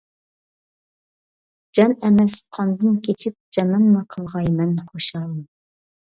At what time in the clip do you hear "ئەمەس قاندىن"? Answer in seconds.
2.07-2.95